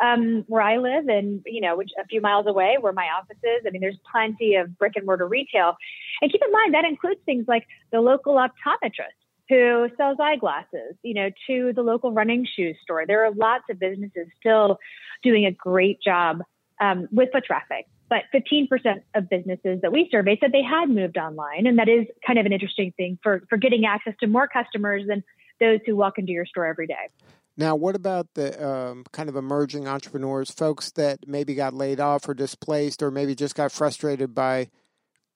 um, 0.04 0.44
where 0.48 0.62
I 0.62 0.78
live, 0.78 1.08
and 1.08 1.42
you 1.46 1.62
know, 1.62 1.78
which 1.78 1.92
a 2.00 2.06
few 2.06 2.22
miles 2.22 2.48
away 2.48 2.78
where 2.80 2.94
my 2.94 3.08
office 3.18 3.38
is. 3.44 3.64
I 3.66 3.72
mean, 3.72 3.82
there's 3.82 4.00
plenty 4.12 4.56
of 4.56 4.78
brick 4.78 4.94
and 4.96 5.06
mortar 5.06 5.28
retail, 5.28 5.76
and 6.22 6.32
keep 6.32 6.42
in 6.46 6.52
mind 6.52 6.74
that 6.74 6.86
includes 6.86 7.20
things 7.26 7.46
like 7.48 7.66
the 7.92 8.02
local 8.02 8.36
optometrist 8.36 9.20
who 9.48 9.88
sells 9.96 10.18
eyeglasses, 10.20 10.96
you 11.04 11.14
know, 11.14 11.30
to 11.48 11.72
the 11.74 11.84
local 11.84 12.12
running 12.12 12.48
shoe 12.56 12.74
store. 12.82 13.06
There 13.06 13.24
are 13.26 13.32
lots 13.32 13.66
of 13.70 13.80
businesses 13.80 14.28
still 14.40 14.80
doing 15.22 15.46
a 15.46 15.52
great 15.52 16.02
job 16.02 16.42
um, 16.80 17.08
with 17.12 17.32
foot 17.32 17.46
traffic 17.46 17.88
but 18.10 18.24
15% 18.34 18.68
of 19.16 19.30
businesses 19.30 19.82
that 19.82 19.92
we 19.92 20.08
surveyed 20.12 20.40
said 20.40 20.52
they 20.52 20.64
had 20.64 20.90
moved 20.90 21.18
online. 21.18 21.66
And 21.66 21.80
that 21.80 21.90
is 21.90 22.06
kind 22.26 22.38
of 22.38 22.46
an 22.46 22.54
interesting 22.54 22.94
thing 22.96 23.18
for, 23.24 23.44
for 23.50 23.58
getting 23.58 23.86
access 23.86 24.14
to 24.20 24.28
more 24.28 24.48
customers 24.48 25.04
than 25.08 25.24
those 25.60 25.80
who 25.86 25.96
walk 25.96 26.18
into 26.18 26.32
your 26.32 26.46
store 26.46 26.66
every 26.66 26.88
day. 26.88 27.10
Now, 27.58 27.76
what 27.76 27.96
about 27.96 28.28
the 28.34 28.68
um, 28.68 29.06
kind 29.12 29.30
of 29.30 29.36
emerging 29.36 29.88
entrepreneurs, 29.88 30.52
folks 30.52 30.92
that 30.92 31.28
maybe 31.28 31.56
got 31.56 31.74
laid 31.74 32.00
off 32.00 32.28
or 32.28 32.34
displaced, 32.34 33.02
or 33.02 33.12
maybe 33.12 33.34
just 33.34 33.56
got 33.56 33.72
frustrated 33.72 34.36
by 34.36 34.70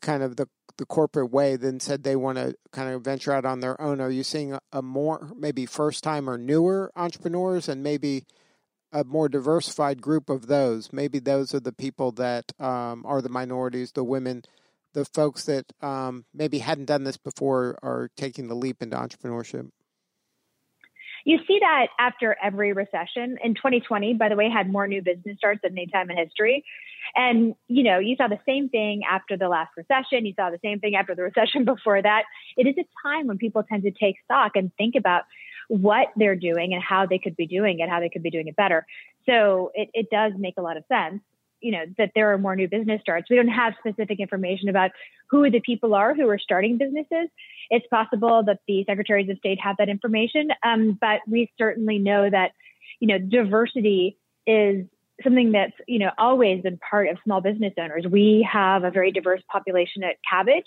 kind 0.01 0.23
of 0.23 0.35
the 0.35 0.47
the 0.77 0.85
corporate 0.85 1.29
way, 1.29 1.57
then 1.57 1.77
said 1.77 2.03
they 2.03 2.15
want 2.15 2.37
to 2.37 2.55
kind 2.71 2.89
of 2.93 3.01
venture 3.01 3.33
out 3.33 3.45
on 3.45 3.59
their 3.59 3.79
own? 3.81 3.99
Are 3.99 4.09
you 4.09 4.23
seeing 4.23 4.53
a, 4.53 4.61
a 4.71 4.81
more 4.81 5.29
maybe 5.35 5.65
first 5.65 6.03
time 6.03 6.29
or 6.29 6.37
newer 6.37 6.91
entrepreneurs, 6.95 7.69
and 7.69 7.83
maybe 7.83 8.25
a 8.91 9.03
more 9.03 9.29
diversified 9.29 10.01
group 10.01 10.29
of 10.29 10.47
those. 10.47 10.91
Maybe 10.91 11.19
those 11.19 11.53
are 11.53 11.59
the 11.59 11.73
people 11.73 12.11
that 12.13 12.51
um, 12.59 13.05
are 13.05 13.21
the 13.21 13.29
minorities, 13.29 13.91
the 13.91 14.03
women, 14.03 14.43
the 14.93 15.05
folks 15.05 15.45
that 15.45 15.65
um, 15.81 16.25
maybe 16.33 16.59
hadn't 16.59 16.85
done 16.85 17.03
this 17.03 17.17
before 17.17 17.77
are 17.83 18.09
taking 18.15 18.47
the 18.47 18.55
leap 18.55 18.81
into 18.81 18.97
entrepreneurship. 18.97 19.69
You 21.25 21.37
see 21.47 21.59
that 21.59 21.87
after 21.99 22.35
every 22.41 22.73
recession. 22.73 23.37
In 23.43 23.53
2020, 23.53 24.13
by 24.15 24.29
the 24.29 24.35
way, 24.35 24.49
had 24.49 24.71
more 24.71 24.87
new 24.87 25.01
business 25.01 25.37
starts 25.37 25.61
than 25.61 25.73
any 25.73 25.87
time 25.87 26.09
in 26.09 26.17
history. 26.17 26.63
And, 27.15 27.55
you 27.67 27.83
know, 27.83 27.99
you 27.99 28.15
saw 28.15 28.27
the 28.27 28.39
same 28.45 28.69
thing 28.69 29.01
after 29.09 29.37
the 29.37 29.47
last 29.47 29.71
recession. 29.75 30.25
You 30.25 30.33
saw 30.35 30.49
the 30.49 30.59
same 30.63 30.79
thing 30.79 30.95
after 30.95 31.15
the 31.15 31.23
recession 31.23 31.65
before 31.65 32.01
that. 32.01 32.23
It 32.57 32.67
is 32.67 32.75
a 32.79 33.07
time 33.07 33.27
when 33.27 33.37
people 33.37 33.63
tend 33.63 33.83
to 33.83 33.91
take 33.91 34.15
stock 34.25 34.53
and 34.55 34.71
think 34.77 34.95
about 34.95 35.23
what 35.69 36.07
they're 36.15 36.35
doing 36.35 36.73
and 36.73 36.83
how 36.83 37.05
they 37.05 37.19
could 37.19 37.37
be 37.37 37.47
doing 37.47 37.79
it, 37.79 37.89
how 37.89 37.99
they 37.99 38.09
could 38.09 38.23
be 38.23 38.31
doing 38.31 38.47
it 38.47 38.55
better. 38.55 38.85
So 39.25 39.71
it, 39.73 39.89
it 39.93 40.07
does 40.11 40.33
make 40.37 40.55
a 40.57 40.61
lot 40.61 40.77
of 40.77 40.83
sense, 40.91 41.21
you 41.61 41.71
know, 41.71 41.85
that 41.97 42.11
there 42.15 42.33
are 42.33 42.37
more 42.37 42.55
new 42.55 42.67
business 42.67 43.01
starts. 43.01 43.29
We 43.29 43.35
don't 43.35 43.47
have 43.47 43.75
specific 43.79 44.19
information 44.19 44.67
about 44.69 44.91
who 45.29 45.49
the 45.49 45.59
people 45.59 45.93
are 45.93 46.15
who 46.15 46.27
are 46.27 46.39
starting 46.39 46.77
businesses. 46.77 47.29
It's 47.69 47.85
possible 47.87 48.43
that 48.47 48.59
the 48.67 48.83
secretaries 48.87 49.29
of 49.29 49.37
state 49.37 49.59
have 49.61 49.77
that 49.77 49.89
information, 49.89 50.49
um, 50.63 50.97
but 50.99 51.19
we 51.27 51.51
certainly 51.57 51.99
know 51.99 52.29
that, 52.29 52.51
you 52.99 53.07
know, 53.07 53.19
diversity 53.19 54.17
is 54.47 54.87
something 55.23 55.51
that's 55.51 55.73
you 55.87 55.99
know 55.99 56.11
always 56.17 56.61
been 56.63 56.77
part 56.77 57.09
of 57.09 57.17
small 57.23 57.41
business 57.41 57.73
owners. 57.77 58.05
We 58.09 58.47
have 58.51 58.83
a 58.83 58.91
very 58.91 59.11
diverse 59.11 59.41
population 59.51 60.03
at 60.03 60.15
Kabbage, 60.31 60.63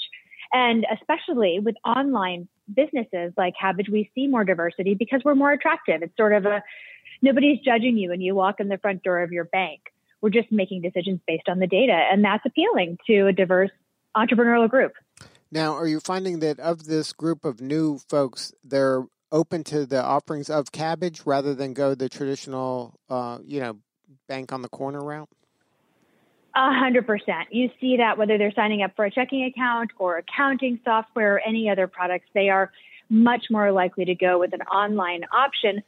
and 0.52 0.87
especially 0.92 1.61
with 1.61 1.76
online 1.85 2.49
businesses 2.73 3.32
like 3.37 3.54
Kabbage, 3.62 3.90
we 3.90 4.11
see 4.14 4.26
more 4.26 4.44
diversity 4.44 4.94
because 4.94 5.23
we're 5.25 5.35
more 5.35 5.52
attractive. 5.52 6.02
It's 6.02 6.16
sort 6.16 6.32
of 6.32 6.47
a 6.47 6.62
nobody's 7.21 7.59
judging 7.61 7.97
you 7.97 8.11
when 8.11 8.21
you 8.21 8.35
walk 8.35 8.61
in 8.61 8.68
the 8.68 8.78
front 8.78 9.02
door 9.02 9.23
of 9.23 9.32
your 9.32 9.44
bank. 9.44 9.80
We're 10.21 10.30
just 10.30 10.52
making 10.52 10.82
decisions 10.82 11.21
based 11.26 11.49
on 11.49 11.59
the 11.59 11.66
data, 11.66 11.92
and 11.92 12.25
that's 12.25 12.44
appealing 12.47 12.99
to 13.09 13.26
a 13.26 13.32
diverse 13.32 13.71
entrepreneurial 14.16 14.68
group. 14.68 14.92
Now, 15.50 15.75
are 15.75 15.87
you 15.87 16.00
finding 16.00 16.38
that 16.40 16.61
of 16.61 16.87
this 16.87 17.12
group 17.12 17.44
of 17.44 17.61
new 17.61 17.99
folks, 18.09 18.52
they're 18.64 19.04
open 19.30 19.64
to 19.64 19.85
the 19.85 20.02
offerings 20.02 20.49
of 20.49 20.73
Kabbage 20.73 21.23
rather 21.25 21.54
than 21.54 21.75
go 21.75 21.94
the 21.94 22.09
traditional, 22.09 22.94
uh, 23.09 23.38
you 23.44 23.61
know, 23.61 23.78
bank 24.28 24.52
on 24.52 24.62
the 24.62 24.68
corner 24.68 25.02
route? 25.02 25.28
A 26.54 26.78
hundred 26.78 27.06
percent. 27.06 27.49
You 27.50 27.71
see 27.80 27.97
that 27.97 28.18
whether 28.18 28.37
they're 28.37 28.52
signing 28.52 28.82
up 28.82 28.94
for 28.94 29.06
a 29.06 29.11
checking 29.11 29.44
account 29.44 29.90
or 29.99 30.18
accounting 30.18 30.80
software 30.85 31.37
or 31.37 31.40
any 31.40 31.71
other 31.71 31.87
products, 31.87 32.26
they 32.35 32.50
are 32.50 32.71
much 33.09 33.47
more 33.50 33.73
likely 33.73 34.04
to 34.04 34.14
go 34.14 34.38
with 34.38 34.52
an 34.52 34.61
online 34.62 35.23
option. 35.32 35.82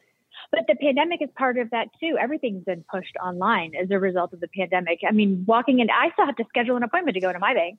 But 0.51 0.61
the 0.67 0.75
pandemic 0.75 1.21
is 1.21 1.29
part 1.37 1.59
of 1.59 1.71
that 1.71 1.89
too. 2.01 2.17
Everything's 2.19 2.65
been 2.65 2.85
pushed 2.91 3.17
online 3.23 3.75
as 3.75 3.91
a 3.91 3.99
result 3.99 4.33
of 4.33 4.41
the 4.41 4.49
pandemic. 4.49 5.01
I 5.07 5.13
mean, 5.13 5.45
walking 5.47 5.81
in, 5.81 5.91
I 5.91 6.11
still 6.13 6.27
have 6.27 6.37
to 6.37 6.45
schedule 6.49 6.77
an 6.77 6.83
appointment 6.83 7.15
to 7.15 7.21
go 7.21 7.33
to 7.33 7.39
my 7.39 7.55
bank. 7.55 7.79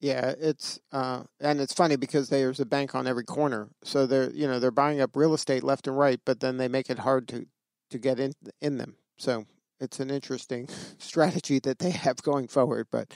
Yeah, 0.00 0.34
it's 0.38 0.80
uh, 0.92 1.24
and 1.40 1.60
it's 1.60 1.74
funny 1.74 1.96
because 1.96 2.30
there's 2.30 2.60
a 2.60 2.66
bank 2.66 2.94
on 2.94 3.06
every 3.06 3.24
corner, 3.24 3.68
so 3.82 4.06
they're 4.06 4.30
you 4.30 4.46
know 4.46 4.58
they're 4.58 4.70
buying 4.70 5.00
up 5.00 5.14
real 5.14 5.34
estate 5.34 5.62
left 5.62 5.86
and 5.86 5.96
right, 5.96 6.20
but 6.24 6.40
then 6.40 6.56
they 6.56 6.68
make 6.68 6.88
it 6.88 6.98
hard 6.98 7.28
to 7.28 7.46
to 7.90 7.98
get 7.98 8.18
in 8.18 8.32
in 8.62 8.78
them. 8.78 8.96
So 9.18 9.44
it's 9.80 9.98
an 9.98 10.10
interesting 10.10 10.68
strategy 10.98 11.58
that 11.60 11.78
they 11.78 11.90
have 11.90 12.22
going 12.22 12.48
forward. 12.48 12.88
But 12.90 13.12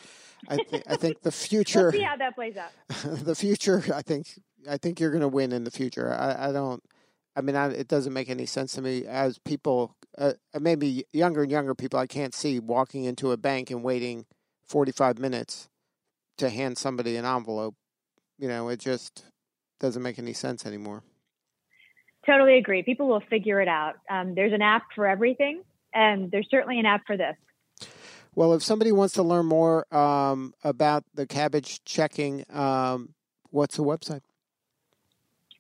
I, 0.49 0.57
th- 0.57 0.83
I 0.89 0.97
think 0.97 1.23
the 1.23 1.33
future. 1.33 1.83
we'll 1.83 1.93
see 1.93 2.03
how 2.03 2.17
that 2.17 2.35
plays 2.35 2.57
out. 2.57 2.71
the 3.25 3.35
future, 3.35 3.83
I 3.95 4.03
think, 4.03 4.41
I 4.69 4.79
think 4.79 4.99
you're 4.99 5.11
going 5.11 5.21
to 5.21 5.29
win 5.29 5.53
in 5.53 5.65
the 5.65 5.71
future. 5.71 6.13
I, 6.13 6.49
I 6.49 6.53
don't. 6.53 6.83
I 7.37 7.41
mean, 7.41 7.57
I, 7.57 7.69
it 7.71 7.89
doesn't 7.89 8.13
make 8.13 8.31
any 8.31 8.47
sense 8.47 8.75
to 8.75 8.83
me 8.83 9.07
as 9.07 9.39
people, 9.41 9.97
uh, 10.17 10.35
maybe 10.61 11.05
younger 11.13 11.43
and 11.43 11.51
younger 11.51 11.75
people, 11.75 11.99
I 11.99 12.07
can't 12.07 12.33
see 12.33 12.61
walking 12.61 13.05
into 13.05 13.33
a 13.33 13.37
bank 13.37 13.73
and 13.73 13.83
waiting 13.83 14.27
45 14.67 15.19
minutes 15.19 15.69
to 16.39 16.49
hand 16.49 16.79
somebody 16.79 17.17
an 17.17 17.25
envelope. 17.25 17.75
You 18.39 18.47
know, 18.47 18.69
it 18.69 18.79
just 18.79 19.25
doesn't 19.81 20.01
make 20.01 20.21
any 20.21 20.33
sense 20.33 20.65
anymore. 20.65 21.03
Totally 22.25 22.57
agree. 22.57 22.85
People 22.85 23.09
will 23.09 23.23
figure 23.29 23.61
it 23.61 23.69
out. 23.69 23.95
Um, 24.09 24.37
there's 24.37 24.53
an 24.53 24.63
app 24.63 24.85
for 24.95 25.05
everything 25.05 25.63
and 25.95 26.31
there's 26.31 26.47
certainly 26.51 26.79
an 26.79 26.85
app 26.87 27.07
for 27.07 27.17
this. 27.17 27.35
Well, 28.35 28.53
if 28.55 28.63
somebody 28.63 28.93
wants 28.93 29.15
to 29.15 29.23
learn 29.23 29.47
more 29.47 29.87
um, 29.95 30.53
about 30.65 31.05
the 31.15 31.27
Kabbage 31.27 31.81
checking, 31.85 32.45
um, 32.53 33.15
what's 33.51 33.77
the 33.77 33.85
website? 33.85 34.23